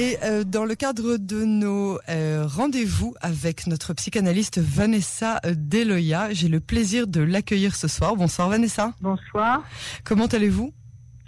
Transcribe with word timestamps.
Et 0.00 0.16
euh, 0.22 0.44
dans 0.44 0.64
le 0.64 0.74
cadre 0.76 1.18
de 1.18 1.44
nos 1.44 1.98
euh, 2.08 2.46
rendez-vous 2.46 3.14
avec 3.20 3.66
notre 3.66 3.92
psychanalyste 3.92 4.58
Vanessa 4.58 5.42
Deloya, 5.44 6.32
j'ai 6.32 6.48
le 6.48 6.58
plaisir 6.58 7.06
de 7.06 7.20
l'accueillir 7.20 7.76
ce 7.76 7.86
soir. 7.86 8.16
Bonsoir 8.16 8.48
Vanessa. 8.48 8.94
Bonsoir. 9.02 9.62
Comment 10.02 10.24
allez-vous? 10.24 10.72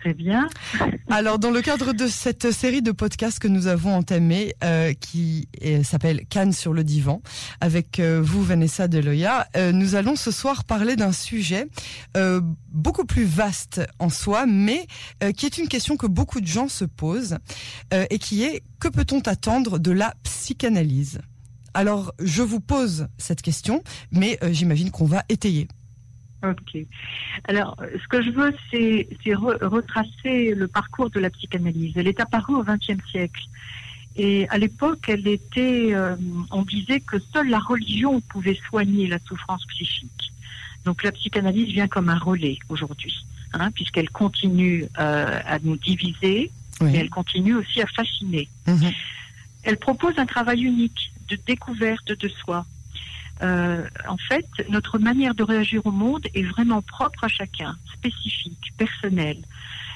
Très 0.02 0.14
bien. 0.14 0.48
Alors, 1.10 1.38
dans 1.38 1.52
le 1.52 1.62
cadre 1.62 1.92
de 1.92 2.08
cette 2.08 2.50
série 2.50 2.82
de 2.82 2.90
podcasts 2.90 3.38
que 3.38 3.46
nous 3.46 3.68
avons 3.68 3.94
entamé, 3.94 4.52
euh, 4.64 4.94
qui 4.94 5.46
s'appelle 5.84 6.26
Cannes 6.28 6.52
sur 6.52 6.72
le 6.72 6.82
divan, 6.82 7.22
avec 7.60 8.00
euh, 8.00 8.20
vous, 8.20 8.42
Vanessa 8.42 8.88
Deloya, 8.88 9.46
euh, 9.56 9.70
nous 9.70 9.94
allons 9.94 10.16
ce 10.16 10.32
soir 10.32 10.64
parler 10.64 10.96
d'un 10.96 11.12
sujet 11.12 11.68
euh, 12.16 12.40
beaucoup 12.72 13.04
plus 13.04 13.22
vaste 13.22 13.80
en 14.00 14.08
soi, 14.08 14.44
mais 14.46 14.88
qui 15.36 15.46
est 15.46 15.58
une 15.58 15.68
question 15.68 15.96
que 15.96 16.08
beaucoup 16.08 16.40
de 16.40 16.48
gens 16.48 16.68
se 16.68 16.84
posent, 16.84 17.36
et 17.92 18.18
qui 18.18 18.42
est 18.42 18.62
que 18.80 18.88
peut-on 18.88 19.20
attendre 19.20 19.78
de 19.78 19.92
la 19.92 20.14
psychanalyse? 20.24 21.20
Alors, 21.74 22.12
je 22.18 22.42
vous 22.42 22.60
pose 22.60 23.06
cette 23.18 23.42
question, 23.42 23.84
mais 24.10 24.38
j'imagine 24.50 24.90
qu'on 24.90 25.04
va 25.04 25.22
étayer. 25.28 25.68
Ok. 26.42 26.76
Alors, 27.46 27.76
ce 28.02 28.08
que 28.08 28.22
je 28.22 28.30
veux, 28.30 28.54
c'est 28.70 29.08
c'est 29.22 29.30
re- 29.30 29.62
retracer 29.64 30.54
le 30.54 30.66
parcours 30.66 31.10
de 31.10 31.20
la 31.20 31.30
psychanalyse. 31.30 31.92
Elle 31.96 32.08
est 32.08 32.20
apparue 32.20 32.54
au 32.54 32.64
XXe 32.64 33.04
siècle. 33.10 33.42
Et 34.16 34.46
à 34.50 34.58
l'époque, 34.58 35.08
elle 35.08 35.26
était, 35.26 35.94
euh, 35.94 36.16
on 36.50 36.62
disait 36.62 37.00
que 37.00 37.16
seule 37.32 37.48
la 37.48 37.58
religion 37.60 38.20
pouvait 38.20 38.58
soigner 38.68 39.06
la 39.06 39.18
souffrance 39.20 39.64
psychique. 39.66 40.32
Donc 40.84 41.02
la 41.02 41.12
psychanalyse 41.12 41.68
vient 41.68 41.88
comme 41.88 42.08
un 42.08 42.18
relais 42.18 42.58
aujourd'hui, 42.68 43.24
hein, 43.54 43.70
puisqu'elle 43.70 44.10
continue 44.10 44.84
euh, 44.98 45.40
à 45.46 45.58
nous 45.60 45.76
diviser, 45.76 46.50
mais 46.80 46.98
elle 46.98 47.10
continue 47.10 47.54
aussi 47.54 47.80
à 47.80 47.86
fasciner. 47.86 48.48
Mhm. 48.66 48.90
Elle 49.62 49.76
propose 49.76 50.18
un 50.18 50.26
travail 50.26 50.62
unique 50.64 51.12
de 51.28 51.38
découverte 51.46 52.12
de 52.12 52.28
soi. 52.28 52.66
Euh, 53.42 53.84
en 54.06 54.16
fait, 54.16 54.46
notre 54.68 54.98
manière 54.98 55.34
de 55.34 55.42
réagir 55.42 55.84
au 55.86 55.90
monde 55.90 56.26
est 56.34 56.42
vraiment 56.42 56.82
propre 56.82 57.24
à 57.24 57.28
chacun, 57.28 57.76
spécifique, 57.92 58.72
personnelle. 58.76 59.42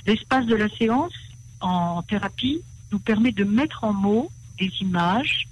L'espace 0.06 0.46
de 0.46 0.54
la 0.54 0.68
séance 0.68 1.12
en 1.60 2.02
thérapie 2.02 2.62
nous 2.92 2.98
permet 2.98 3.32
de 3.32 3.44
mettre 3.44 3.84
en 3.84 3.92
mots 3.92 4.30
des 4.58 4.70
images 4.80 5.46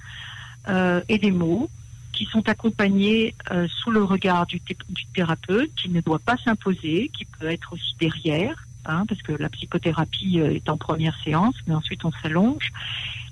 euh, 0.68 1.00
et 1.08 1.18
des 1.18 1.30
mots 1.30 1.68
qui 2.12 2.24
sont 2.26 2.48
accompagnés 2.48 3.34
euh, 3.50 3.66
sous 3.68 3.90
le 3.90 4.04
regard 4.04 4.46
du, 4.46 4.60
du 4.88 5.04
thérapeute, 5.14 5.74
qui 5.74 5.88
ne 5.90 6.00
doit 6.00 6.20
pas 6.20 6.36
s'imposer, 6.44 7.10
qui 7.16 7.24
peut 7.24 7.50
être 7.50 7.72
aussi 7.72 7.94
derrière, 7.98 8.64
hein, 8.86 9.04
parce 9.08 9.20
que 9.22 9.32
la 9.32 9.48
psychothérapie 9.48 10.40
euh, 10.40 10.54
est 10.54 10.68
en 10.68 10.76
première 10.76 11.18
séance, 11.24 11.56
mais 11.66 11.74
ensuite 11.74 12.04
on 12.04 12.12
s'allonge. 12.22 12.70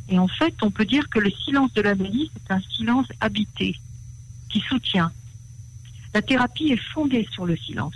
Et 0.08 0.18
en 0.18 0.28
fait, 0.28 0.54
on 0.62 0.70
peut 0.70 0.84
dire 0.84 1.08
que 1.08 1.20
le 1.20 1.30
silence 1.30 1.72
de 1.74 1.82
l'analyse 1.82 2.30
est 2.36 2.52
un 2.52 2.60
silence 2.60 3.06
habité, 3.20 3.76
qui 4.52 4.60
soutient. 4.60 5.10
La 6.14 6.22
thérapie 6.22 6.68
est 6.72 6.82
fondée 6.92 7.26
sur 7.32 7.46
le 7.46 7.56
silence. 7.56 7.94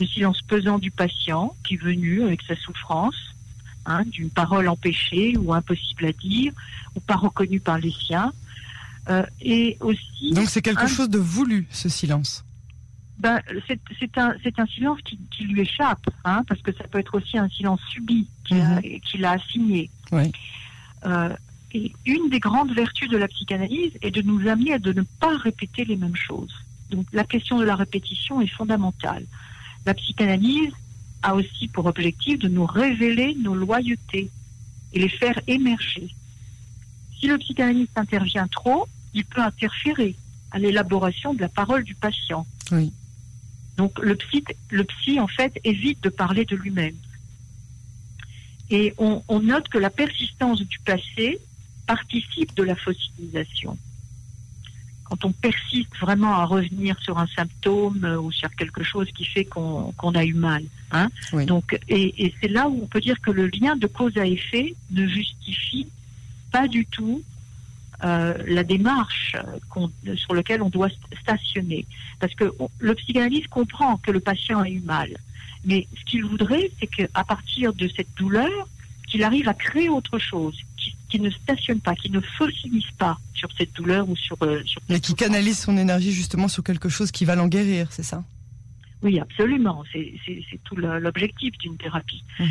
Le 0.00 0.06
silence 0.06 0.40
pesant 0.42 0.78
du 0.78 0.90
patient 0.90 1.54
qui 1.64 1.74
est 1.74 1.82
venu 1.82 2.22
avec 2.22 2.42
sa 2.42 2.56
souffrance, 2.56 3.14
hein, 3.86 4.02
d'une 4.06 4.30
parole 4.30 4.66
empêchée 4.68 5.36
ou 5.36 5.52
impossible 5.52 6.06
à 6.06 6.12
dire, 6.12 6.52
ou 6.96 7.00
pas 7.00 7.16
reconnue 7.16 7.60
par 7.60 7.78
les 7.78 7.92
siens. 7.92 8.32
Euh, 9.08 9.24
et 9.40 9.76
aussi, 9.80 10.32
Donc 10.32 10.48
c'est 10.48 10.62
quelque 10.62 10.84
un- 10.84 10.86
chose 10.86 11.10
de 11.10 11.18
voulu, 11.18 11.66
ce 11.70 11.88
silence. 11.88 12.44
ben, 13.18 13.40
c'est 14.00 14.16
un, 14.18 14.66
silence 14.74 15.00
qui, 15.04 15.18
qui 15.30 15.44
lui 15.44 15.60
échappe, 15.60 16.08
hein, 16.24 16.42
parce 16.48 16.62
que 16.62 16.72
ça 16.72 16.84
peut 16.84 16.98
être 16.98 17.14
aussi 17.16 17.36
un 17.36 17.48
silence 17.48 17.80
subi 17.90 18.28
qu'il 18.44 18.60
a, 18.60 18.80
qu'il 18.80 19.24
a 19.24 19.32
assigné. 19.32 19.90
Oui. 20.12 20.32
Euh, 21.04 21.34
et 21.74 21.92
une 22.04 22.28
des 22.28 22.40
grandes 22.40 22.72
vertus 22.72 23.08
de 23.08 23.16
la 23.16 23.28
psychanalyse 23.28 23.92
est 24.02 24.10
de 24.10 24.22
nous 24.22 24.48
amener 24.48 24.74
à 24.74 24.78
de 24.78 24.92
ne 24.92 25.02
pas 25.20 25.36
répéter 25.38 25.84
les 25.84 25.96
mêmes 25.96 26.16
choses. 26.16 26.54
Donc 26.90 27.06
la 27.12 27.24
question 27.24 27.58
de 27.58 27.64
la 27.64 27.76
répétition 27.76 28.40
est 28.40 28.46
fondamentale. 28.46 29.24
La 29.86 29.94
psychanalyse 29.94 30.72
a 31.22 31.34
aussi 31.34 31.68
pour 31.68 31.86
objectif 31.86 32.38
de 32.38 32.48
nous 32.48 32.66
révéler 32.66 33.34
nos 33.40 33.54
loyautés 33.54 34.30
et 34.92 34.98
les 34.98 35.08
faire 35.08 35.40
émerger. 35.46 36.08
Si 37.18 37.26
le 37.26 37.38
psychanalyste 37.38 37.96
intervient 37.96 38.48
trop, 38.48 38.86
il 39.14 39.24
peut 39.24 39.40
interférer 39.40 40.14
à 40.50 40.58
l'élaboration 40.58 41.32
de 41.32 41.40
la 41.40 41.48
parole 41.48 41.84
du 41.84 41.94
patient. 41.94 42.46
Oui. 42.70 42.92
Donc 43.78 43.98
le 43.98 44.16
psy, 44.16 44.44
le 44.70 44.84
psy, 44.84 45.18
en 45.18 45.26
fait, 45.26 45.58
évite 45.64 46.02
de 46.02 46.10
parler 46.10 46.44
de 46.44 46.56
lui-même. 46.56 46.96
Et 48.70 48.92
on, 48.98 49.22
on 49.28 49.40
note 49.40 49.68
que 49.68 49.78
la 49.78 49.90
persistance 49.90 50.60
du 50.60 50.78
passé 50.80 51.40
participe 51.86 52.54
de 52.56 52.62
la 52.62 52.76
fossilisation. 52.76 53.76
Quand 55.04 55.24
on 55.26 55.32
persiste 55.32 55.94
vraiment 56.00 56.34
à 56.36 56.44
revenir 56.46 56.96
sur 57.02 57.18
un 57.18 57.26
symptôme 57.26 58.02
euh, 58.04 58.18
ou 58.18 58.32
sur 58.32 58.50
quelque 58.54 58.82
chose 58.82 59.08
qui 59.14 59.24
fait 59.26 59.44
qu'on 59.44 59.92
a 60.14 60.24
eu 60.24 60.32
mal. 60.32 60.64
Hein 60.90 61.08
Oui. 61.34 61.44
Donc, 61.44 61.78
et, 61.88 62.24
et 62.26 62.34
c'est 62.40 62.48
là 62.48 62.68
où 62.68 62.82
on 62.82 62.86
peut 62.86 63.00
dire 63.00 63.20
que 63.20 63.30
le 63.30 63.46
lien 63.48 63.76
de 63.76 63.86
cause 63.86 64.16
à 64.16 64.26
effet 64.26 64.74
ne 64.90 65.06
justifie 65.06 65.86
pas 66.50 66.66
du 66.66 66.86
tout 66.86 67.22
euh, 68.04 68.34
la 68.46 68.64
démarche 68.64 69.36
euh, 69.76 70.16
sur 70.16 70.34
laquelle 70.34 70.62
on 70.62 70.70
doit 70.70 70.88
st- 70.88 71.20
stationner. 71.20 71.86
Parce 72.18 72.34
que 72.34 72.52
on- 72.58 72.70
le 72.78 72.94
psychanalyste 72.94 73.48
comprend 73.48 73.98
que 73.98 74.10
le 74.10 74.20
patient 74.20 74.60
a 74.60 74.68
eu 74.68 74.80
mal. 74.80 75.10
Mais 75.64 75.86
ce 75.98 76.04
qu'il 76.06 76.24
voudrait, 76.24 76.70
c'est 76.80 76.86
qu'à 76.88 77.22
partir 77.24 77.72
de 77.74 77.86
cette 77.88 78.08
douleur, 78.16 78.50
qu'il 79.08 79.22
arrive 79.22 79.48
à 79.48 79.54
créer 79.54 79.88
autre 79.90 80.18
chose, 80.18 80.56
qui, 81.12 81.20
ne 81.20 81.30
stationne 81.30 81.80
pas, 81.80 81.94
qui 81.94 82.10
ne 82.10 82.20
fossilise 82.20 82.90
pas 82.98 83.18
sur 83.34 83.50
cette 83.58 83.74
douleur 83.74 84.08
ou 84.08 84.16
sur... 84.16 84.36
euh, 84.42 84.62
sur 84.64 84.80
Mais 84.88 84.98
qui 84.98 85.14
canalise 85.14 85.58
son 85.58 85.76
énergie 85.76 86.12
justement 86.12 86.48
sur 86.48 86.64
quelque 86.64 86.88
chose 86.88 87.10
qui 87.10 87.24
va 87.26 87.34
l'en 87.36 87.48
guérir, 87.48 87.88
c'est 87.90 88.02
ça? 88.02 88.24
Oui, 89.02 89.20
absolument. 89.20 89.84
C'est 89.92 90.14
tout 90.64 90.76
l'objectif 90.76 91.56
d'une 91.58 91.76
thérapie. 91.76 92.22
Mhm. 92.38 92.48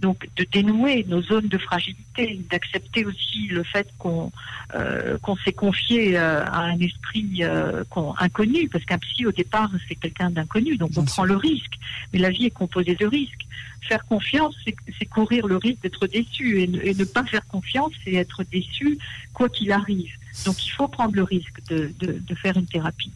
Donc, 0.00 0.28
de 0.36 0.46
dénouer 0.50 1.04
nos 1.08 1.20
zones 1.20 1.48
de 1.48 1.58
fragilité, 1.58 2.40
d'accepter 2.50 3.04
aussi 3.04 3.48
le 3.48 3.62
fait 3.62 3.86
qu'on 3.98 4.32
euh, 4.74 5.18
qu'on 5.18 5.36
s'est 5.36 5.52
confié 5.52 6.16
euh, 6.16 6.42
à 6.44 6.60
un 6.60 6.78
esprit 6.78 7.40
euh, 7.42 7.84
inconnu, 8.18 8.68
parce 8.70 8.84
qu'un 8.86 8.98
psy, 8.98 9.26
au 9.26 9.32
départ, 9.32 9.70
c'est 9.88 9.96
quelqu'un 9.96 10.30
d'inconnu, 10.30 10.78
donc 10.78 10.92
Bien 10.92 11.02
on 11.02 11.06
sûr. 11.06 11.14
prend 11.16 11.24
le 11.24 11.36
risque. 11.36 11.74
Mais 12.12 12.18
la 12.18 12.30
vie 12.30 12.46
est 12.46 12.56
composée 12.62 12.94
de 12.94 13.04
risques. 13.04 13.44
Faire 13.88 14.04
confiance, 14.06 14.54
c'est 14.64 15.06
courir 15.06 15.46
le 15.46 15.56
risque 15.56 15.82
d'être 15.82 16.06
déçu, 16.06 16.60
et 16.60 16.66
ne, 16.66 17.04
pas 17.04 17.24
faire 17.24 17.46
confiance, 17.46 17.92
c'est 18.04 18.14
être 18.14 18.44
déçu 18.44 18.98
quoi 19.32 19.48
qu'il 19.48 19.72
arrive. 19.72 20.12
Donc, 20.44 20.64
il 20.64 20.70
faut 20.70 20.86
prendre 20.86 21.14
le 21.14 21.24
risque 21.24 21.60
de, 21.68 21.92
de 21.98 22.34
faire 22.34 22.56
une 22.56 22.66
thérapie. 22.66 23.12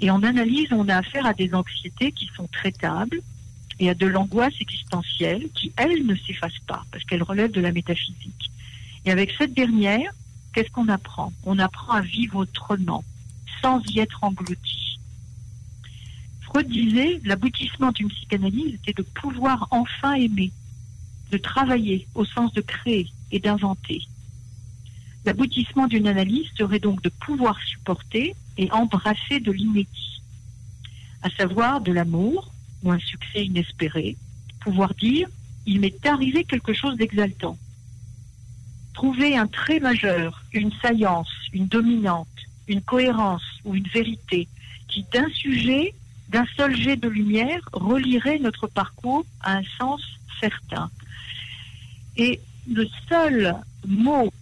Et 0.00 0.10
en 0.10 0.22
analyse, 0.22 0.68
on 0.72 0.88
a 0.88 0.96
affaire 0.96 1.24
à 1.26 1.32
des 1.32 1.54
anxiétés 1.54 2.12
qui 2.12 2.28
sont 2.36 2.48
traitables 2.48 3.20
et 3.78 3.88
à 3.88 3.94
de 3.94 4.06
l'angoisse 4.06 4.54
existentielle 4.60 5.48
qui, 5.54 5.72
elle, 5.76 6.06
ne 6.06 6.14
s'efface 6.14 6.58
pas 6.66 6.84
parce 6.90 7.04
qu'elle 7.04 7.22
relève 7.22 7.50
de 7.50 7.60
la 7.60 7.72
métaphysique. 7.72 8.50
Et 9.04 9.10
avec 9.10 9.32
cette 9.38 9.54
dernière, 9.54 10.12
qu'est-ce 10.52 10.70
qu'on 10.70 10.88
apprend? 10.88 11.32
On 11.44 11.58
apprend 11.58 11.92
à 11.92 12.00
vivre 12.00 12.36
autrement, 12.36 13.04
sans 13.60 13.80
y 13.90 14.00
être 14.00 14.22
englouti. 14.22 14.81
Freud 16.52 16.68
disait, 16.68 17.18
l'aboutissement 17.24 17.92
d'une 17.92 18.10
psychanalyse 18.10 18.74
était 18.74 18.92
de 18.92 19.02
pouvoir 19.02 19.68
enfin 19.70 20.12
aimer, 20.12 20.52
de 21.30 21.38
travailler 21.38 22.06
au 22.14 22.26
sens 22.26 22.52
de 22.52 22.60
créer 22.60 23.08
et 23.30 23.38
d'inventer. 23.38 24.02
L'aboutissement 25.24 25.86
d'une 25.86 26.06
analyse 26.06 26.50
serait 26.58 26.78
donc 26.78 27.00
de 27.00 27.08
pouvoir 27.08 27.58
supporter 27.62 28.34
et 28.58 28.70
embrasser 28.70 29.40
de 29.40 29.50
l'inédit, 29.50 30.20
à 31.22 31.30
savoir 31.30 31.80
de 31.80 31.90
l'amour 31.90 32.52
ou 32.82 32.92
un 32.92 32.98
succès 32.98 33.46
inespéré, 33.46 34.18
pouvoir 34.60 34.92
dire 34.92 35.28
il 35.64 35.80
m'est 35.80 36.04
arrivé 36.04 36.44
quelque 36.44 36.74
chose 36.74 36.98
d'exaltant. 36.98 37.56
Trouver 38.92 39.38
un 39.38 39.46
trait 39.46 39.80
majeur, 39.80 40.44
une 40.52 40.72
saillance, 40.82 41.32
une 41.54 41.66
dominante, 41.66 42.28
une 42.68 42.82
cohérence 42.82 43.46
ou 43.64 43.74
une 43.74 43.88
vérité 43.88 44.48
qui 44.88 45.06
d'un 45.10 45.30
sujet, 45.30 45.94
d'un 46.32 46.46
seul 46.56 46.74
jet 46.74 46.96
de 46.96 47.08
lumière, 47.08 47.60
relierait 47.72 48.38
notre 48.38 48.66
parcours 48.66 49.24
à 49.42 49.58
un 49.58 49.62
sens 49.78 50.00
certain. 50.40 50.90
Et 52.16 52.40
le 52.70 52.86
seul 53.08 53.54
mot 53.86 54.32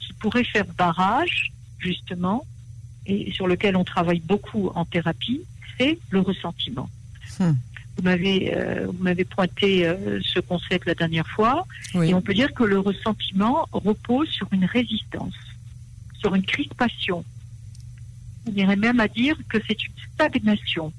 qui 0.00 0.12
pourrait 0.14 0.44
faire 0.44 0.66
barrage, 0.78 1.52
justement, 1.78 2.46
et 3.06 3.32
sur 3.32 3.46
lequel 3.46 3.76
on 3.76 3.84
travaille 3.84 4.20
beaucoup 4.20 4.70
en 4.74 4.84
thérapie, 4.84 5.42
c'est 5.78 5.98
le 6.10 6.20
ressentiment. 6.20 6.88
Hmm. 7.38 7.52
Vous 7.96 8.02
m'avez 8.02 8.54
euh, 8.54 8.86
vous 8.86 9.02
m'avez 9.02 9.24
pointé 9.24 9.86
euh, 9.86 10.20
ce 10.22 10.38
concept 10.40 10.86
la 10.86 10.94
dernière 10.94 11.26
fois, 11.26 11.66
Oui. 11.94 12.10
et 12.10 12.14
on 12.14 12.20
peut 12.20 12.34
dire 12.34 12.52
que 12.52 12.64
le 12.64 12.78
ressentiment 12.78 13.66
repose 13.72 14.28
sur 14.28 14.48
une 14.52 14.64
résistance, 14.64 15.34
sur 16.18 16.34
une 16.34 16.44
crispation. 16.44 17.24
On 18.46 18.52
irait 18.52 18.76
même 18.76 19.00
à 19.00 19.08
dire 19.08 19.36
que 19.48 19.58
c'est 19.66 19.82
une 19.82 19.92
stagnation. 20.14 20.92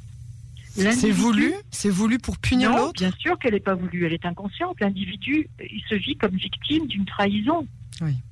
C'est 0.78 1.12
voulu 1.12 1.54
C'est 1.72 1.90
voulu 1.90 2.20
pour 2.20 2.38
punir 2.38 2.76
l'autre 2.76 2.94
bien 2.94 3.12
sûr 3.18 3.38
qu'elle 3.40 3.54
n'est 3.54 3.60
pas 3.60 3.76
voulue, 3.76 4.06
elle 4.06 4.14
est 4.14 4.26
inconsciente. 4.26 4.80
L'individu, 4.80 5.50
il 5.60 5.82
se 5.90 5.96
vit 5.96 6.16
comme 6.16 6.36
victime 6.36 6.88
d'une 6.88 7.06
trahison. 7.06 7.68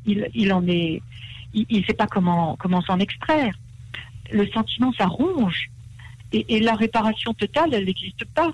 Il, 0.06 0.30
il, 0.36 0.54
en 0.54 0.68
est, 0.68 1.02
il 1.54 1.80
ne 1.80 1.84
sait 1.84 1.94
pas 1.94 2.08
comment, 2.08 2.56
comment 2.58 2.82
s'en 2.84 3.00
extraire. 3.00 3.58
Le 4.32 4.48
sentiment, 4.50 4.94
ça 4.94 5.08
ronge. 5.08 5.72
Et, 6.32 6.56
et 6.56 6.60
la 6.60 6.76
réparation 6.76 7.34
totale, 7.34 7.74
elle 7.74 7.86
n'existe 7.86 8.26
pas. 8.26 8.54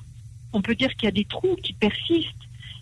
On 0.54 0.62
peut 0.62 0.76
dire 0.76 0.94
qu'il 0.96 1.06
y 1.06 1.08
a 1.08 1.12
des 1.12 1.26
trous 1.26 1.58
qui 1.62 1.74
persistent. 1.74 2.30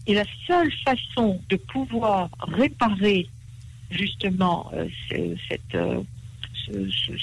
Et 0.05 0.13
la 0.13 0.25
seule 0.47 0.71
façon 0.85 1.41
de 1.49 1.55
pouvoir 1.55 2.29
réparer 2.39 3.27
justement 3.91 4.71
euh, 4.73 4.87
cette, 5.49 5.75
euh, 5.75 6.01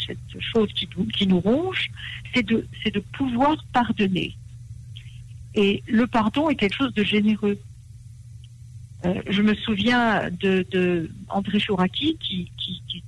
cette 0.07 0.41
chose 0.41 0.69
qui, 0.73 1.27
nous 1.27 1.41
ronge, 1.41 1.91
c'est 2.35 2.45
de, 2.45 2.65
pouvoir 3.13 3.57
pardonner. 3.73 4.37
Et 5.55 5.83
le 5.87 6.07
pardon 6.07 6.51
est 6.51 6.57
quelque 6.57 6.77
chose 6.77 6.95
de 6.95 7.05
généreux. 7.05 7.59
Euh, 9.05 9.23
je 9.29 9.43
me 9.43 9.55
souviens 9.55 10.29
de, 10.31 11.11
André 11.29 11.61
Chouraki 11.61 12.17
qui, 12.21 12.51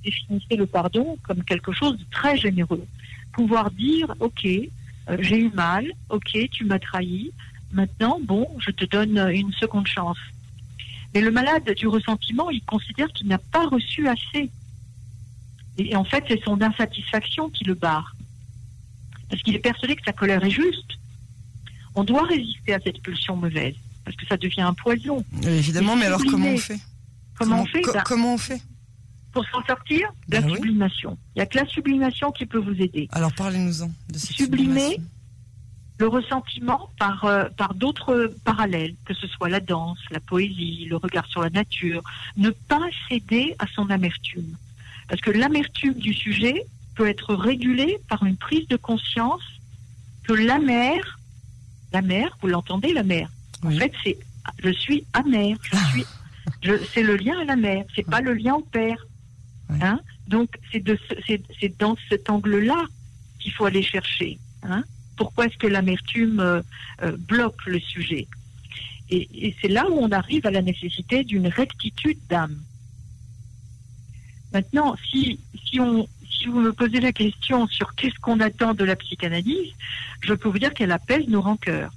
définissait 0.03 0.55
le 0.55 0.65
pardon 0.65 1.17
comme 1.23 1.43
quelque 1.43 1.73
chose 1.73 1.97
de 1.97 2.05
très 2.09 2.37
généreux. 2.37 2.85
Pouvoir 3.33 3.69
dire, 3.71 4.13
ok, 4.19 4.45
euh, 4.45 5.17
j'ai 5.19 5.39
eu 5.39 5.49
mal, 5.49 5.85
ok, 6.09 6.49
tu 6.51 6.63
m'as 6.63 6.79
trahi, 6.79 7.31
maintenant, 7.73 8.19
bon, 8.23 8.47
je 8.59 8.71
te 8.71 8.85
donne 8.85 9.17
une 9.31 9.51
seconde 9.53 9.87
chance. 9.87 10.17
Mais 11.13 11.21
le 11.21 11.31
malade 11.31 11.69
du 11.75 11.87
ressentiment, 11.87 12.49
il 12.49 12.61
considère 12.63 13.07
qu'il 13.09 13.27
n'a 13.27 13.39
pas 13.39 13.67
reçu 13.67 14.07
assez. 14.07 14.49
Et 15.79 15.95
en 15.95 16.03
fait, 16.03 16.23
c'est 16.27 16.41
son 16.43 16.61
insatisfaction 16.61 17.49
qui 17.49 17.63
le 17.63 17.73
barre. 17.73 18.15
Parce 19.29 19.41
qu'il 19.41 19.55
est 19.55 19.59
persuadé 19.59 19.95
que 19.95 20.03
sa 20.05 20.11
colère 20.11 20.43
est 20.43 20.49
juste. 20.49 20.99
On 21.95 22.03
doit 22.03 22.23
résister 22.23 22.73
à 22.73 22.79
cette 22.79 23.01
pulsion 23.01 23.35
mauvaise, 23.35 23.75
parce 24.03 24.15
que 24.17 24.25
ça 24.27 24.37
devient 24.37 24.61
un 24.61 24.73
poison. 24.73 25.23
évidemment, 25.43 25.95
mais 25.95 26.05
alors 26.05 26.21
comment 26.29 26.49
on 26.49 26.57
fait 26.57 26.79
Comment, 27.37 27.61
on 27.61 27.65
fait 27.65 27.81
ben, 27.81 28.03
Comment 28.05 28.33
on 28.33 28.37
fait 28.37 28.61
Pour 29.31 29.45
s'en 29.47 29.63
sortir, 29.63 30.11
la 30.27 30.41
ben 30.41 30.53
sublimation. 30.53 31.17
Il 31.35 31.39
n'y 31.39 31.43
a 31.43 31.45
que 31.45 31.57
la 31.57 31.65
sublimation 31.65 32.31
qui 32.31 32.45
peut 32.45 32.57
vous 32.57 32.75
aider. 32.81 33.07
Alors 33.13 33.33
parlez-nous-en 33.33 33.87
de 34.09 34.17
cette 34.17 34.35
Sublimer 34.35 34.97
le 35.99 36.07
ressentiment 36.07 36.89
par, 36.97 37.25
euh, 37.25 37.45
par 37.57 37.73
d'autres 37.73 38.33
parallèles, 38.45 38.95
que 39.05 39.13
ce 39.13 39.27
soit 39.27 39.49
la 39.49 39.59
danse, 39.59 39.99
la 40.11 40.21
poésie, 40.21 40.85
le 40.89 40.95
regard 40.95 41.25
sur 41.27 41.41
la 41.41 41.49
nature, 41.49 42.01
ne 42.37 42.49
pas 42.49 42.79
céder 43.09 43.55
à 43.59 43.67
son 43.67 43.89
amertume. 43.89 44.55
Parce 45.09 45.21
que 45.21 45.31
l'amertume 45.31 45.95
du 45.95 46.13
sujet 46.13 46.65
peut 46.95 47.07
être 47.07 47.33
régulée 47.33 47.97
par 48.07 48.23
une 48.23 48.37
prise 48.37 48.67
de 48.67 48.77
conscience 48.77 49.41
que 50.23 50.33
la 50.33 50.59
mère, 50.59 51.19
la 51.91 52.01
mère, 52.01 52.37
vous 52.41 52.47
l'entendez, 52.47 52.93
la 52.93 53.03
mère, 53.03 53.29
en 53.63 53.71
fait, 53.71 53.91
c'est 54.03 54.17
je 54.63 54.69
suis 54.69 55.05
amère, 55.13 55.57
je 55.61 55.77
suis, 55.91 56.05
je, 56.61 56.73
c'est 56.93 57.03
le 57.03 57.15
lien 57.15 57.39
à 57.39 57.45
la 57.45 57.55
mère, 57.55 57.85
c'est 57.95 58.05
pas 58.05 58.21
le 58.21 58.33
lien 58.33 58.55
au 58.55 58.61
père. 58.61 59.05
Hein? 59.81 59.99
Donc, 60.27 60.49
c'est, 60.71 60.79
de, 60.79 60.97
c'est, 61.27 61.41
c'est 61.59 61.77
dans 61.77 61.95
cet 62.09 62.29
angle-là 62.29 62.85
qu'il 63.39 63.51
faut 63.51 63.65
aller 63.65 63.83
chercher. 63.83 64.39
Hein. 64.63 64.83
Pourquoi 65.15 65.45
est-ce 65.45 65.57
que 65.57 65.67
l'amertume 65.67 66.39
euh, 66.39 66.61
euh, 67.03 67.15
bloque 67.17 67.65
le 67.65 67.79
sujet? 67.79 68.27
Et, 69.11 69.55
c'est 69.61 69.67
là 69.67 69.89
où 69.89 69.97
on 69.99 70.11
arrive 70.11 70.45
à 70.45 70.51
la 70.51 70.61
nécessité 70.61 71.23
d'une 71.23 71.47
rectitude 71.47 72.19
d'âme. 72.29 72.57
Maintenant, 74.53 74.95
si, 75.09 75.39
si, 75.65 75.79
on, 75.79 76.07
si 76.29 76.47
vous 76.47 76.59
me 76.59 76.73
posez 76.73 76.99
la 76.99 77.11
question 77.11 77.67
sur 77.67 77.95
qu'est-ce 77.95 78.19
qu'on 78.19 78.39
attend 78.39 78.73
de 78.73 78.83
la 78.83 78.95
psychanalyse, 78.95 79.73
je 80.21 80.33
peux 80.33 80.49
vous 80.49 80.59
dire 80.59 80.73
qu'elle 80.73 80.91
apaise 80.91 81.27
nos 81.27 81.41
rancœurs, 81.41 81.91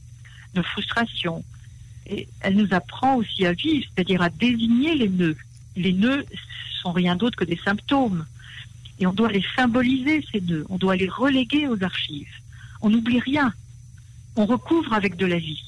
nos 0.55 0.63
frustrations. 0.63 1.45
Et 2.07 2.29
elle 2.41 2.57
nous 2.57 2.69
apprend 2.73 3.17
aussi 3.17 3.47
à 3.47 3.53
vivre, 3.53 3.87
c'est-à-dire 3.95 4.23
à 4.23 4.29
désigner 4.29 4.95
les 4.95 5.09
nœuds. 5.09 5.37
Les 5.77 5.93
nœuds 5.93 6.25
sont 6.83 6.93
rien 6.93 7.17
d'autre 7.17 7.37
que 7.37 7.45
des 7.45 7.61
symptômes. 7.65 8.27
Et 8.99 9.07
on 9.07 9.13
doit 9.13 9.31
les 9.31 9.45
symboliser, 9.57 10.25
ces 10.31 10.41
nœuds. 10.41 10.67
On 10.69 10.77
doit 10.77 10.97
les 10.97 11.09
reléguer 11.09 11.67
aux 11.69 11.83
archives 11.83 12.29
on 12.83 12.91
n'oublie 12.91 13.21
rien. 13.21 13.55
On 14.37 14.45
recouvre 14.45 14.93
avec 14.93 15.17
de 15.17 15.27
la 15.27 15.39
vie. 15.39 15.63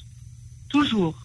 Toujours. 0.69 1.24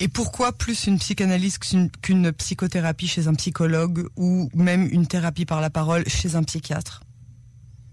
Et 0.00 0.08
pourquoi 0.08 0.52
plus 0.52 0.86
une 0.86 0.98
psychanalyse 0.98 1.58
qu'une 1.58 2.32
psychothérapie 2.32 3.08
chez 3.08 3.26
un 3.26 3.34
psychologue 3.34 4.08
ou 4.16 4.48
même 4.54 4.88
une 4.92 5.06
thérapie 5.06 5.44
par 5.44 5.60
la 5.60 5.70
parole 5.70 6.08
chez 6.08 6.36
un 6.36 6.44
psychiatre? 6.44 7.02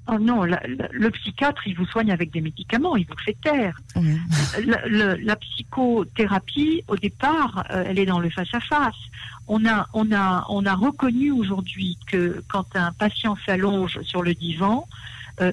Oh 0.08 0.20
non, 0.20 0.44
le 0.44 1.10
psychiatre, 1.10 1.68
il 1.68 1.76
vous 1.76 1.88
soigne 1.88 2.12
avec 2.12 2.32
des 2.32 2.42
médicaments, 2.42 2.96
il 2.96 3.08
vous 3.08 3.18
fait 3.26 3.36
taire. 3.44 3.82
La, 4.68 5.36
psychothérapie, 5.36 6.84
au 6.88 6.96
départ, 6.96 7.66
euh, 7.72 7.86
elle 7.88 7.98
est 7.98 8.06
dans 8.06 8.20
le 8.20 8.30
face-à-face. 8.30 8.94
On 9.48 9.66
a, 9.66 9.88
on 9.94 10.12
a, 10.12 10.46
on 10.50 10.64
a 10.68 10.76
reconnu 10.76 11.32
aujourd'hui 11.32 11.98
que 12.06 12.44
quand 12.48 12.76
un 12.76 12.92
patient 12.92 13.36
s'allonge 13.48 14.00
sur 14.04 14.22
le 14.22 14.36
divan, 14.36 14.88
euh, 15.42 15.52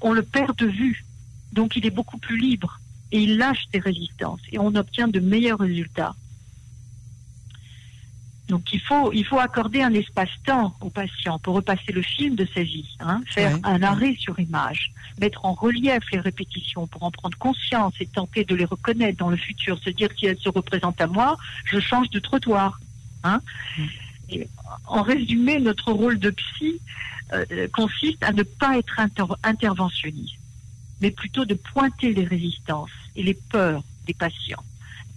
on 0.00 0.14
le 0.14 0.22
perd 0.22 0.56
de 0.56 0.66
vue. 0.66 1.04
Donc 1.52 1.76
il 1.76 1.84
est 1.84 1.90
beaucoup 1.90 2.18
plus 2.18 2.38
libre 2.38 2.80
et 3.12 3.20
il 3.20 3.38
lâche 3.38 3.66
ses 3.72 3.80
résistances 3.80 4.40
et 4.52 4.58
on 4.58 4.74
obtient 4.74 5.08
de 5.08 5.20
meilleurs 5.20 5.58
résultats. 5.58 6.14
Donc 8.50 8.72
il 8.72 8.80
faut, 8.80 9.12
il 9.12 9.24
faut 9.24 9.38
accorder 9.38 9.80
un 9.80 9.94
espace-temps 9.94 10.74
au 10.80 10.90
patient 10.90 11.38
pour 11.38 11.54
repasser 11.54 11.92
le 11.92 12.02
film 12.02 12.34
de 12.34 12.46
sa 12.52 12.62
vie, 12.64 12.96
hein, 12.98 13.20
faire 13.26 13.56
un 13.62 13.80
arrêt 13.82 14.16
sur 14.18 14.40
image, 14.40 14.92
mettre 15.20 15.44
en 15.44 15.52
relief 15.52 16.02
les 16.12 16.18
répétitions 16.18 16.88
pour 16.88 17.04
en 17.04 17.12
prendre 17.12 17.38
conscience 17.38 17.94
et 18.00 18.06
tenter 18.06 18.44
de 18.44 18.56
les 18.56 18.64
reconnaître 18.64 19.18
dans 19.18 19.30
le 19.30 19.36
futur, 19.36 19.78
se 19.78 19.90
dire 19.90 20.08
si 20.18 20.26
elles 20.26 20.38
se 20.38 20.48
représentent 20.48 21.00
à 21.00 21.06
moi, 21.06 21.38
je 21.64 21.78
change 21.78 22.10
de 22.10 22.18
trottoir. 22.18 22.80
Hein. 23.22 23.40
Et 24.28 24.48
en 24.86 25.02
résumé, 25.02 25.60
notre 25.60 25.92
rôle 25.92 26.18
de 26.18 26.30
psy 26.30 26.80
euh, 27.32 27.68
consiste 27.72 28.22
à 28.24 28.32
ne 28.32 28.42
pas 28.42 28.78
être 28.78 29.00
interventionniste 29.44 30.39
mais 31.00 31.10
plutôt 31.10 31.44
de 31.44 31.54
pointer 31.54 32.12
les 32.12 32.24
résistances 32.24 32.90
et 33.16 33.22
les 33.22 33.34
peurs 33.34 33.82
des 34.06 34.14
patients. 34.14 34.62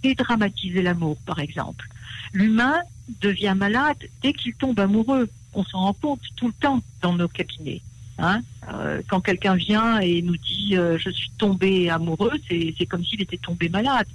Dédramatiser 0.02 0.82
l'amour, 0.82 1.16
par 1.24 1.38
exemple. 1.38 1.88
L'humain 2.32 2.80
devient 3.20 3.54
malade 3.56 3.96
dès 4.22 4.32
qu'il 4.32 4.54
tombe 4.54 4.78
amoureux. 4.80 5.28
On 5.54 5.64
s'en 5.64 5.80
rend 5.80 5.92
compte 5.94 6.20
tout 6.36 6.48
le 6.48 6.52
temps 6.54 6.82
dans 7.00 7.14
nos 7.14 7.28
cabinets. 7.28 7.82
Hein 8.18 8.42
euh, 8.72 9.02
quand 9.08 9.20
quelqu'un 9.20 9.56
vient 9.56 9.98
et 9.98 10.22
nous 10.22 10.36
dit 10.36 10.76
euh, 10.76 10.96
je 10.98 11.10
suis 11.10 11.30
tombé 11.36 11.90
amoureux, 11.90 12.32
c'est 12.48 12.86
comme 12.86 13.04
s'il 13.04 13.20
était 13.20 13.38
tombé 13.38 13.68
malade. 13.68 14.06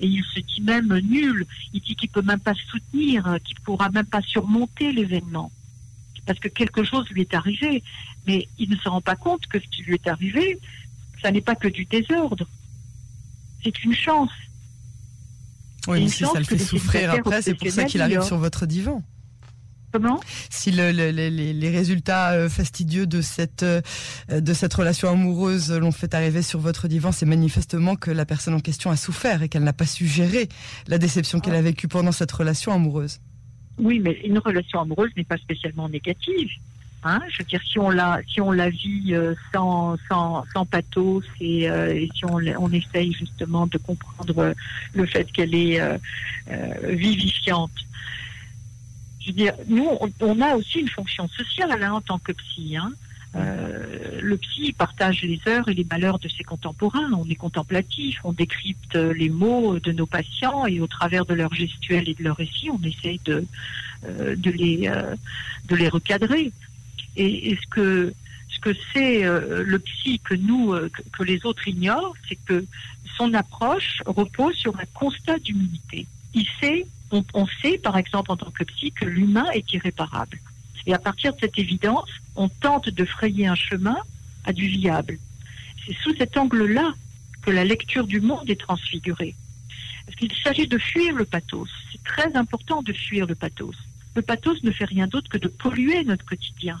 Et 0.00 0.06
il 0.06 0.22
se 0.24 0.40
dit 0.40 0.60
même 0.60 0.98
nul. 0.98 1.46
Il 1.72 1.80
dit 1.80 1.96
qu'il 1.96 2.10
peut 2.10 2.22
même 2.22 2.40
pas 2.40 2.54
soutenir, 2.54 3.38
qu'il 3.44 3.58
pourra 3.60 3.88
même 3.90 4.06
pas 4.06 4.20
surmonter 4.20 4.92
l'événement 4.92 5.50
parce 6.28 6.38
que 6.38 6.48
quelque 6.48 6.84
chose 6.84 7.08
lui 7.08 7.22
est 7.22 7.34
arrivé. 7.34 7.82
Mais 8.26 8.46
il 8.58 8.70
ne 8.70 8.76
se 8.76 8.88
rend 8.88 9.00
pas 9.00 9.16
compte 9.16 9.46
que 9.46 9.58
ce 9.58 9.66
qui 9.66 9.82
lui 9.82 9.94
est 9.94 10.06
arrivé, 10.06 10.58
ça 11.22 11.30
n'est 11.30 11.40
pas 11.40 11.54
que 11.54 11.68
du 11.68 11.84
désordre. 11.84 12.46
C'est 13.62 13.84
une 13.84 13.94
chance. 13.94 14.30
Oui, 15.86 16.04
mais 16.04 16.08
si 16.08 16.24
ça 16.24 16.38
le 16.38 16.44
fait 16.44 16.58
souffrir 16.58 17.10
après, 17.12 17.42
c'est 17.42 17.54
pour 17.54 17.70
ça 17.70 17.84
qu'il 17.84 18.00
arrive 18.02 18.22
sur 18.22 18.38
votre 18.38 18.66
divan. 18.66 19.02
Comment? 19.90 20.20
Si 20.50 20.70
les, 20.70 21.70
résultats 21.70 22.32
euh, 22.32 22.48
fastidieux 22.50 23.06
de 23.06 23.22
cette, 23.22 23.62
euh, 23.62 23.80
de 24.30 24.52
cette 24.52 24.74
relation 24.74 25.08
amoureuse 25.08 25.72
l'ont 25.72 25.92
fait 25.92 26.12
arriver 26.14 26.42
sur 26.42 26.60
votre 26.60 26.88
divan, 26.88 27.10
c'est 27.10 27.24
manifestement 27.24 27.96
que 27.96 28.10
la 28.10 28.26
personne 28.26 28.52
en 28.52 28.60
question 28.60 28.90
a 28.90 28.96
souffert 28.96 29.42
et 29.42 29.48
qu'elle 29.48 29.64
n'a 29.64 29.72
pas 29.72 29.86
su 29.86 30.06
gérer 30.06 30.48
la 30.88 30.98
déception 30.98 31.40
qu'elle 31.40 31.54
a 31.54 31.62
vécue 31.62 31.88
pendant 31.88 32.12
cette 32.12 32.32
relation 32.32 32.72
amoureuse. 32.72 33.20
Oui, 33.78 33.98
mais 34.00 34.12
une 34.24 34.38
relation 34.38 34.80
amoureuse 34.80 35.10
n'est 35.16 35.24
pas 35.24 35.38
spécialement 35.38 35.88
négative. 35.88 36.50
Hein, 37.04 37.20
je 37.30 37.38
veux 37.38 37.44
dire, 37.44 37.60
si 37.62 37.78
on 37.78 37.90
la, 37.90 38.20
si 38.28 38.40
on 38.40 38.50
la 38.50 38.70
vit 38.70 39.14
euh, 39.14 39.34
sans, 39.54 39.96
sans, 40.08 40.44
sans 40.52 40.66
pathos 40.66 41.24
et, 41.40 41.70
euh, 41.70 42.04
si 42.12 42.24
on, 42.24 42.38
on 42.58 42.72
essaye 42.72 43.12
justement 43.12 43.68
de 43.68 43.78
comprendre 43.78 44.52
le 44.94 45.06
fait 45.06 45.30
qu'elle 45.30 45.54
est 45.54 45.80
euh, 45.80 45.96
vivifiante. 46.82 47.70
Je 49.20 49.28
veux 49.28 49.32
dire, 49.32 49.54
nous, 49.68 49.88
on, 50.20 50.40
a 50.40 50.56
aussi 50.56 50.80
une 50.80 50.88
fonction 50.88 51.28
sociale 51.28 51.80
hein, 51.80 51.92
en 51.92 52.00
tant 52.00 52.18
que 52.18 52.32
psy. 52.32 52.76
Hein. 52.76 52.92
le 53.34 54.36
psy 54.38 54.72
partage 54.72 55.22
les 55.22 55.40
heures 55.46 55.68
et 55.68 55.74
les 55.74 55.86
malheurs 55.88 56.18
de 56.18 56.28
ses 56.28 56.42
contemporains. 56.42 57.12
On 57.12 57.28
est 57.30 57.36
contemplatif, 57.36 58.18
on 58.24 58.32
décrypte 58.32 58.96
les 58.96 59.28
mots 59.28 59.78
de 59.78 59.92
nos 59.92 60.06
patients 60.06 60.66
et 60.66 60.80
au 60.80 60.88
travers 60.88 61.26
de 61.26 61.34
leurs 61.34 61.54
gestuels 61.54 62.08
et 62.08 62.14
de 62.14 62.24
leurs 62.24 62.36
récits, 62.36 62.70
on 62.70 62.82
essaye 62.82 63.20
de, 63.24 63.46
de, 64.08 64.50
les, 64.50 64.90
de 65.68 65.76
les 65.76 65.88
recadrer. 65.88 66.50
Et, 67.18 67.56
ce 67.60 67.66
que 67.68 68.14
ce 68.48 68.58
que 68.60 68.74
c'est 68.92 69.24
euh, 69.24 69.62
le 69.64 69.78
psy 69.78 70.20
que 70.20 70.34
nous 70.34 70.72
euh, 70.72 70.90
que, 71.12 71.22
les 71.22 71.44
autres 71.44 71.68
ignorent, 71.68 72.14
c'est 72.28 72.38
que 72.46 72.64
son 73.16 73.34
approche 73.34 74.02
repose 74.06 74.54
sur 74.54 74.78
un 74.78 74.86
constat 74.94 75.38
d'humilité. 75.38 76.06
Il 76.34 76.46
sait, 76.60 76.86
on, 77.10 77.24
on, 77.34 77.46
sait 77.60 77.78
par 77.78 77.98
exemple 77.98 78.32
en 78.32 78.36
tant 78.36 78.50
que 78.50 78.64
psy 78.64 78.92
que 78.92 79.04
l'humain 79.04 79.46
est 79.52 79.72
irréparable. 79.72 80.38
Et 80.86 80.94
à 80.94 80.98
partir 80.98 81.34
de 81.34 81.40
cette 81.40 81.58
évidence, 81.58 82.08
on 82.36 82.48
tente 82.48 82.88
de 82.88 83.04
frayer 83.04 83.46
un 83.46 83.54
chemin 83.54 83.96
à 84.44 84.52
du 84.52 84.68
viable. 84.68 85.18
C'est 85.84 85.96
sous 86.02 86.14
cet 86.16 86.36
angle-là 86.36 86.94
que 87.42 87.50
la 87.50 87.64
lecture 87.64 88.06
du 88.06 88.20
monde 88.20 88.48
est 88.48 88.60
transfigurée. 88.60 89.34
Parce 90.06 90.16
qu'il 90.16 90.32
s'agit 90.42 90.66
de 90.66 90.78
fuir 90.78 91.14
le 91.14 91.24
pathos. 91.24 91.68
C'est 91.92 92.02
très 92.04 92.34
important 92.36 92.82
de 92.82 92.92
fuir 92.92 93.26
le 93.26 93.34
pathos. 93.34 93.76
Le 94.14 94.22
pathos 94.22 94.62
ne 94.62 94.70
fait 94.70 94.86
rien 94.86 95.06
d'autre 95.06 95.28
que 95.28 95.38
de 95.38 95.48
polluer 95.48 96.02
notre 96.04 96.24
quotidien, 96.24 96.80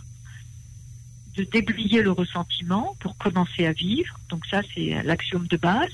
de 1.38 1.44
déblayer 1.44 2.02
le 2.02 2.10
ressentiment 2.10 2.96
pour 3.00 3.16
commencer 3.16 3.64
à 3.64 3.72
vivre. 3.72 4.18
Donc 4.28 4.44
ça, 4.46 4.60
c'est 4.74 5.02
l'axiome 5.04 5.46
de 5.46 5.56
base. 5.56 5.92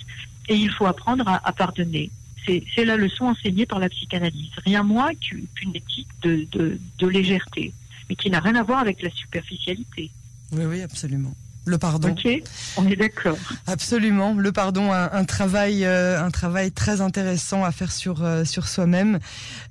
Et 0.48 0.56
il 0.56 0.70
faut 0.70 0.86
apprendre 0.86 1.26
à, 1.28 1.52
pardonner. 1.52 2.10
C'est 2.46 2.84
la 2.84 2.96
leçon 2.96 3.26
enseignée 3.26 3.64
par 3.64 3.78
la 3.78 3.88
psychanalyse. 3.88 4.50
Rien 4.64 4.82
moins 4.82 5.14
qu'une 5.14 5.74
éthique 5.74 6.08
de, 6.22 6.46
de 6.98 7.06
légèreté, 7.06 7.72
mais 8.08 8.16
qui 8.16 8.28
n'a 8.28 8.40
rien 8.40 8.56
à 8.56 8.62
voir 8.62 8.80
avec 8.80 9.02
la 9.02 9.10
superficialité. 9.10 10.10
Oui, 10.52 10.64
oui, 10.66 10.82
absolument. 10.82 11.34
Le 11.66 11.78
pardon. 11.78 12.10
Ok, 12.10 12.28
on 12.76 12.86
est 12.86 12.96
d'accord. 12.96 13.38
Absolument, 13.66 14.34
le 14.34 14.52
pardon, 14.52 14.92
un, 14.92 15.10
un 15.10 15.24
travail, 15.24 15.84
euh, 15.84 16.22
un 16.22 16.30
travail 16.30 16.72
très 16.72 17.00
intéressant 17.00 17.64
à 17.64 17.72
faire 17.72 17.90
sur 17.90 18.22
euh, 18.22 18.44
sur 18.44 18.68
soi-même. 18.68 19.18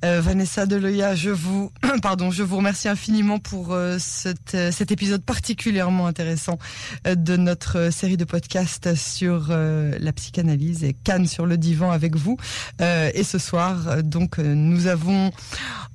Euh, 0.03 0.19
Vanessa 0.19 0.65
Deloya, 0.65 1.13
je 1.13 1.29
vous, 1.29 1.71
pardon, 2.01 2.31
je 2.31 2.41
vous 2.41 2.57
remercie 2.57 2.87
infiniment 2.87 3.37
pour 3.37 3.77
cet, 3.99 4.57
cet 4.71 4.91
épisode 4.91 5.23
particulièrement 5.23 6.07
intéressant 6.07 6.57
de 7.05 7.37
notre 7.37 7.91
série 7.91 8.17
de 8.17 8.25
podcasts 8.25 8.95
sur 8.95 9.49
la 9.49 10.13
psychanalyse 10.13 10.83
et 10.83 10.93
Cannes 10.93 11.27
sur 11.27 11.45
le 11.45 11.57
divan 11.57 11.91
avec 11.91 12.15
vous. 12.15 12.37
et 12.79 13.23
ce 13.23 13.37
soir, 13.37 14.03
donc, 14.03 14.37
nous 14.37 14.87
avons 14.87 15.31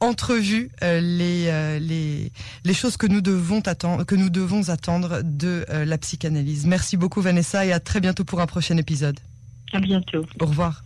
entrevu 0.01 0.71
les 0.83 1.79
les 1.81 2.33
les 2.65 2.75
choses 2.75 2.97
que 2.97 3.07
nous 3.07 3.21
devons 3.21 3.61
attendre, 3.61 4.05
que 4.05 4.15
nous 4.15 4.31
devons 4.31 4.69
attendre 4.69 5.21
de 5.23 5.65
la 5.89 5.99
psychanalyse. 5.99 6.67
Merci 6.67 6.97
beaucoup 6.97 7.21
Vanessa 7.21 7.67
et 7.67 7.73
à 7.73 7.81
très 7.81 8.01
bientôt 8.01 8.25
pour 8.25 8.41
un 8.41 8.47
prochain 8.47 8.77
épisode. 8.77 9.19
À 9.73 9.81
bientôt. 9.81 10.25
Au 10.41 10.47
revoir. 10.47 10.85